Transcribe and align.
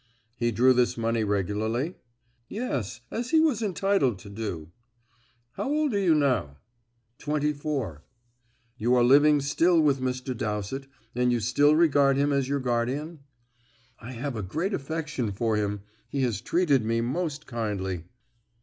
"He 0.35 0.51
drew 0.51 0.73
this 0.73 0.97
money 0.97 1.23
regularly?" 1.23 1.93
"Yes, 2.49 3.01
as 3.11 3.29
he 3.29 3.39
was 3.39 3.61
entitled 3.61 4.17
to 4.17 4.31
do." 4.31 4.71
"How 5.51 5.69
old 5.69 5.93
are 5.93 5.99
you 5.99 6.15
now?" 6.15 6.57
"Twenty 7.19 7.53
four." 7.53 8.03
"You 8.79 8.95
are 8.95 9.03
living 9.03 9.41
still 9.41 9.79
with 9.79 9.99
Mr. 9.99 10.35
Dowsett, 10.35 10.87
and 11.13 11.31
you 11.31 11.39
still 11.39 11.75
regard 11.75 12.17
him 12.17 12.33
as 12.33 12.49
your 12.49 12.59
guardian?" 12.59 13.19
"I 13.99 14.13
have 14.13 14.35
a 14.35 14.41
great 14.41 14.73
affection 14.73 15.31
for 15.33 15.55
him; 15.55 15.81
he 16.09 16.23
has 16.23 16.41
treated 16.41 16.83
me 16.83 17.01
most 17.01 17.45
kindly." 17.45 18.05